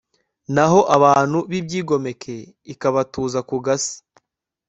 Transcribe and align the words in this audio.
naho 0.53 0.79
abantu 0.95 1.37
b'ibyigomeke 1.49 2.35
ikabatuza 2.73 3.39
ku 3.49 3.55
gasi 3.65 3.97